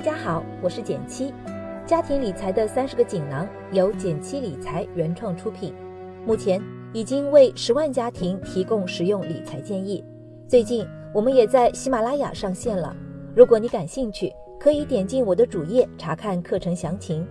[0.00, 1.30] 大家好，我是简七，
[1.84, 5.74] 家庭理财的三十个锦囊由简七理财原创出品，
[6.24, 6.58] 目前
[6.94, 10.02] 已经为十万家庭提供实用理财建议。
[10.48, 12.96] 最近我们也在喜马拉雅上线了，
[13.36, 17.28] 如果你感兴趣，可以点进我的主页查看课程详情。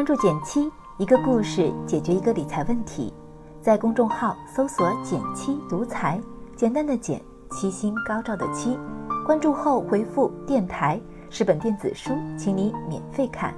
[0.00, 3.12] 关注简七，一个故事解决一个理财问题，
[3.60, 6.18] 在公众号搜索“简七独裁，
[6.56, 8.78] 简单的简，七星高照的七。
[9.26, 13.52] 关注后回复“电台”是本电子书，请你免费看。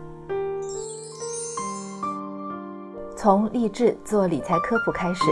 [3.16, 5.22] 从励志做理财科普开始，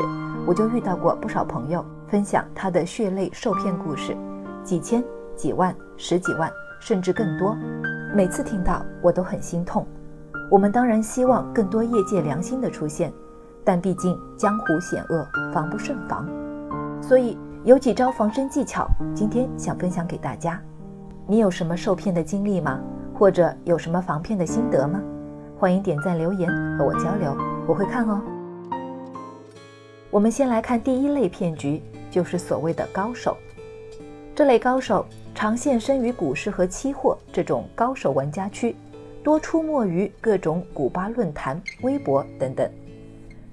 [0.46, 4.16] 我就遇到过不少朋友分享他的血泪受骗故事，
[4.62, 5.02] 几千、
[5.34, 7.56] 几万、十几万，甚至更多。
[8.14, 9.84] 每次听到，我都很心痛。
[10.50, 13.12] 我们当然希望更多业界良心的出现，
[13.64, 16.28] 但毕竟江湖险恶，防不胜防。
[17.00, 20.60] 所以有几招防身技巧，今天想分享给大家。
[21.24, 22.80] 你有什么受骗的经历吗？
[23.14, 25.00] 或者有什么防骗的心得吗？
[25.56, 27.36] 欢迎点赞留言和我交流，
[27.68, 28.20] 我会看哦。
[30.10, 33.36] 我们先来看第一类骗局，就是所谓的高手。
[34.34, 38.74] 这类高手常现身于股市和期货这种高手玩家区。
[39.22, 42.70] 多出没于各种古巴论坛、微博等等。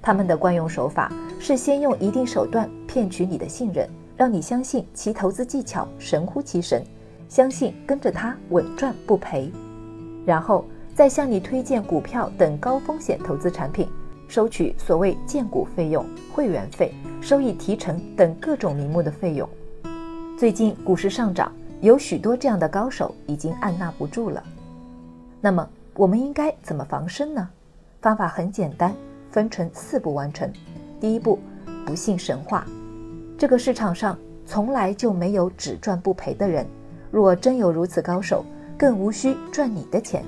[0.01, 6.83] 他们的惯用手法是先用一定手段骗取你的信任，让你相信其投资技巧神乎其神，
[7.27, 9.51] 相信跟着他稳赚不赔，
[10.25, 13.87] 然后再向你推荐股票等高风险投资产品，
[14.27, 19.47] 收取所谓荐股费用、会员费、收益提成等各种名目的费用。
[20.37, 24.41] 最近股市上涨，有许多这样的高手已经按捺不住了。
[25.39, 27.47] 那么我们应该怎么防身呢？
[28.01, 28.93] 方法很简单，
[29.29, 30.51] 分成四步完成。
[30.99, 31.39] 第一步，
[31.85, 32.65] 不信神话。
[33.37, 36.65] 这个市场上从来就没有只赚不赔的人，
[37.11, 38.43] 若真有如此高手，
[38.77, 40.23] 更无需赚你的钱。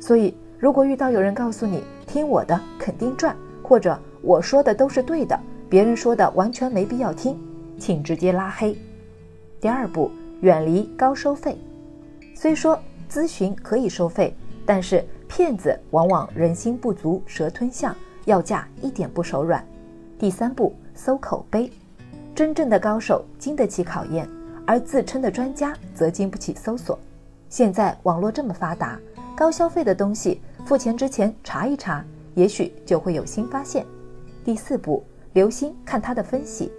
[0.00, 5.38] 所以，如果遇到有人告诉你听我的肯定赚，或者我说的都是对的，
[5.68, 7.38] 别人说的完全没必要听，
[7.78, 8.76] 请直接拉黑。
[9.60, 10.10] 第二步，
[10.40, 11.58] 远离高收费。
[12.34, 12.78] 虽说。
[13.08, 14.34] 咨询可以收费，
[14.66, 17.94] 但是骗子往往人心不足蛇吞象，
[18.26, 19.64] 要价一点不手软。
[20.18, 21.70] 第三步，搜口碑。
[22.34, 24.28] 真正的高手经得起考验，
[24.66, 26.98] 而自称的专家则经不起搜索。
[27.48, 28.98] 现在网络这么发达，
[29.34, 32.04] 高消费的东西，付钱之前查一查，
[32.34, 33.84] 也许就会有新发现。
[34.44, 35.02] 第四步，
[35.32, 36.70] 留心看他的分析，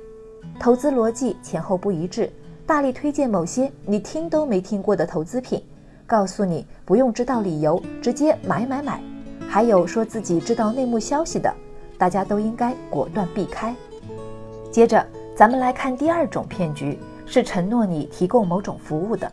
[0.59, 2.31] 投资逻辑前后不一致，
[2.65, 5.61] 大力推荐某些你听都没听过的投资品。
[6.09, 8.99] 告诉你不用知道理由，直接买买买。
[9.47, 11.53] 还有说自己知道内幕消息的，
[11.99, 13.75] 大家都应该果断避开。
[14.71, 15.05] 接着，
[15.35, 19.31] 咱们来看第二种骗局，是承诺你提供某种服务的。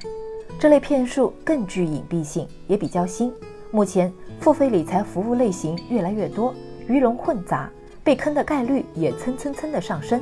[0.59, 3.33] 这类骗术更具隐蔽性，也比较新。
[3.71, 6.53] 目前付费理财服务类型越来越多，
[6.87, 7.71] 鱼龙混杂，
[8.05, 10.21] 被坑的概率也蹭蹭蹭的上升。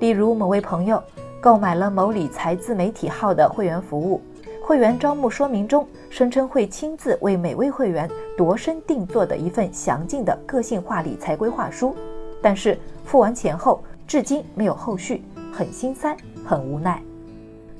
[0.00, 1.00] 例如，某位朋友
[1.40, 4.20] 购买了某理财自媒体号的会员服务。
[4.66, 11.94] 会员招募说明中声称会亲自为每位会员度身定做的一份详尽的个性化理财规划书，
[12.40, 15.22] 但是付完钱后至今没有后续，
[15.52, 16.16] 很心塞，
[16.46, 17.02] 很无奈。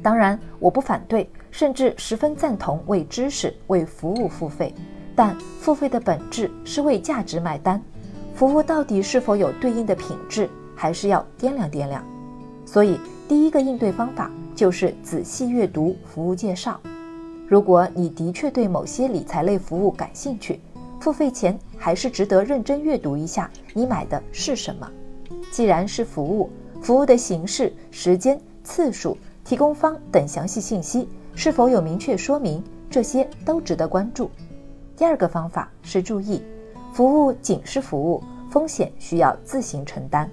[0.03, 4.75] 当然，我不反对，甚至十分赞同为知识、为服务付费，
[5.17, 7.81] 但付费的本质是为价值买单，
[8.34, 12.05] 服务到底是否有对应的品质，还是要掂量掂量。
[12.67, 14.31] 所以，第一个应对方法。
[14.55, 16.81] 就是仔细阅读服务介绍。
[17.47, 20.61] 如果你的确对某些理财类服务感兴趣，
[21.01, 24.91] 付费前还是值得认真阅读一下你买的是什么。
[25.53, 26.49] 既然是服务，
[26.81, 34.31] 服务的形式、时间、次数、提供方等详细信息是否有明确说明，这些都值得关注。
[34.97, 36.43] 第二个方法是注意，
[36.93, 40.31] 服务仅是服务，风险需要自行承担。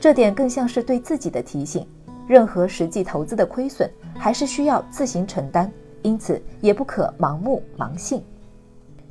[0.00, 1.86] 这点更像是对自己的提醒。
[2.32, 5.70] 任何实际投资的亏损还是需要自行承担，
[6.00, 8.24] 因此也不可盲目盲信。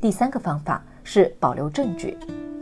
[0.02, 2.18] 第三个方法是保留证据，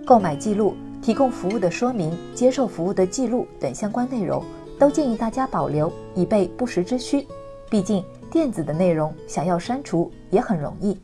[0.05, 4.43] 购买记录、提供服务的说明、接受服务的记录等相关内容，
[4.77, 7.25] 都建议大家保留，以备不时之需。
[7.69, 10.99] 毕竟电子的内容想要删除也很容易。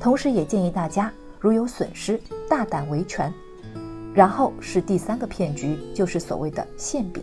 [0.00, 1.08] 同时也建议大家，
[1.38, 3.32] 如有损失，大胆维权。
[4.12, 7.22] 然后是第三个骗局，就是所谓的馅饼。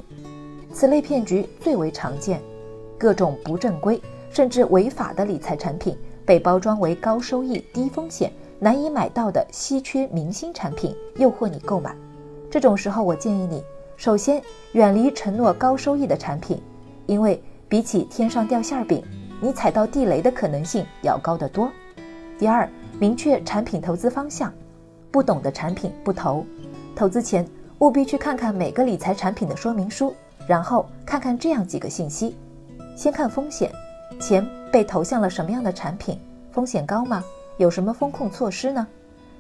[0.75, 2.42] 此类骗局最为常见，
[2.98, 4.00] 各种不正规
[4.30, 8.30] 甚至违法的理财产品被包装为高收益、低风险、
[8.60, 11.95] 难以买到的稀缺明星产品诱惑你购买。
[12.51, 13.63] 这种时候，我建议你
[13.95, 14.42] 首先
[14.74, 16.62] 远离承诺高收益的产品，
[17.06, 19.01] 因为比起天上掉馅饼，
[19.39, 21.72] 你踩到地雷的可能性要高得多。
[22.38, 22.69] 第二，
[23.00, 24.54] 明确产品投资方向，
[25.10, 26.45] 不懂的产品不投。
[26.94, 27.48] 投资前
[27.80, 30.13] 务必去看看每个理财产品的说明书，
[30.47, 32.36] 然后看看这样几个信息：
[32.95, 33.71] 先看风险，
[34.19, 36.19] 钱被投向了什么样的产品，
[36.51, 37.24] 风险高吗？
[37.57, 38.86] 有什么风控措施呢？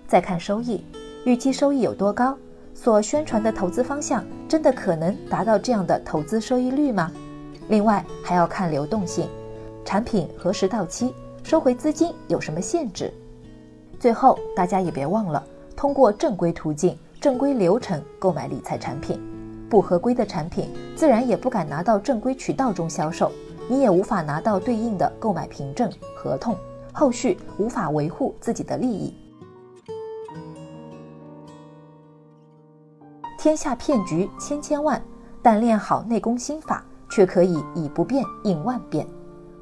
[0.07, 0.83] 再看收益，
[1.25, 2.37] 预期收益有多高？
[2.73, 7.11] 所宣传的投资方向真的可能达到这样的投资收益率吗？
[7.69, 9.27] 另外还要看流动性，
[9.83, 11.13] 产品何时到期？
[11.43, 13.13] 收回资金有什么限制？
[13.99, 15.43] 最后，大家也别忘了
[15.75, 19.21] 通过正规途径、正规流程购买理财产品。
[19.75, 23.29] 不合规的产品，自然也不敢拿到正规渠道中销售，
[23.67, 26.55] 你也无法拿到对应的购买凭证、合同，
[26.93, 29.13] 后续无法维护自己的利益。
[33.37, 35.03] 天下骗局千千万，
[35.41, 39.05] 但练好内功心法，却可以以不变应万变。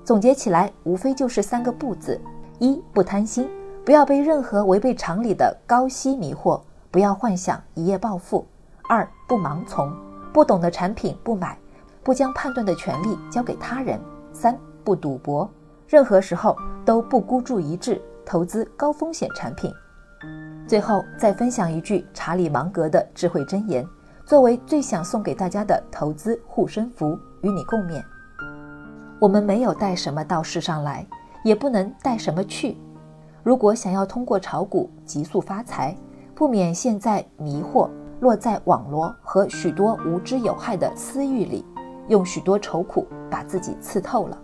[0.04, 2.21] 总结起来，无非就是三个不字：
[2.60, 3.50] 一不贪心，
[3.83, 6.62] 不要被任何违背常理的高息迷惑，
[6.92, 8.45] 不要幻想一夜暴富；
[8.94, 9.92] 二不盲从，
[10.31, 11.57] 不懂的产品不买，
[12.04, 13.98] 不将判断的权利交给他人；
[14.31, 15.50] 三不赌博，
[15.88, 16.56] 任何时候
[16.86, 19.74] 都不孤注一掷投资高风险产品。
[20.68, 23.84] 最后再分享一句查理芒格的智慧箴言，
[24.28, 28.00] 作为最想送给大家的投资护身符，与你共勉。
[29.18, 31.04] 我们没有带什么到世上来，
[31.44, 32.78] 也不能带什么去。
[33.42, 35.98] 如果想要通过炒股急速发财，
[36.36, 37.89] 不免现在迷惑，
[38.24, 41.66] 落在网罗和许多无知有害的私欲里，
[42.08, 44.42] 用许多愁苦把自己刺透了。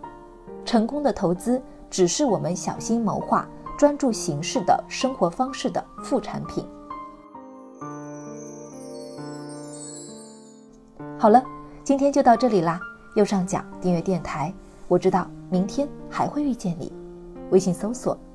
[0.66, 3.48] 成功的投资只是我们小心谋划、
[3.78, 6.68] 专注行事的生活方式的副产品。
[11.18, 11.42] 好了，
[11.82, 12.78] 今天就到这里啦。
[13.16, 14.54] 右上角订阅电台。
[14.90, 16.92] 我知道明天还会遇见你，
[17.50, 18.18] 微信搜索